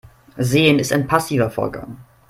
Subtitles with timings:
[0.39, 1.97] Sehen ist ein passiver Vorgang.